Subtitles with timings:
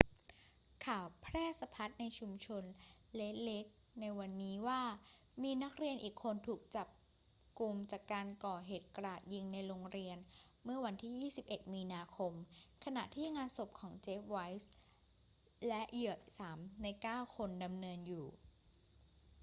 [0.85, 2.63] ข่าวแพร่สะพัดในชุมชน
[3.15, 3.65] เรดเลค
[3.99, 4.81] ในวันนี้ว่า
[5.43, 10.17] มีนักเรียนอีกคนถูกจับุมจากการก่อเหตุกราดยิงในโรงเรียน
[10.63, 12.33] เมื่อวันที่ 21 มีนาคม
[12.83, 14.67] ขณะที่งานศพของ jeff weise
[15.67, 16.13] และเหยื่อ
[16.51, 18.25] 3 ใน 9 คนดำเนินอยู่